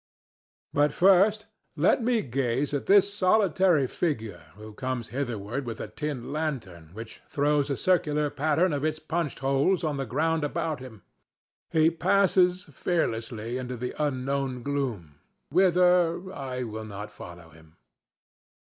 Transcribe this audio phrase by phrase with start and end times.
[0.73, 1.45] But first
[1.75, 7.21] let me gaze at this solitary figure who comes hitherward with a tin lantern which
[7.27, 11.03] throws the circular pattern of its punched holes on the ground about him.
[11.69, 15.19] He passes fearlessly into the unknown gloom,
[15.51, 17.77] whither I will not follow him.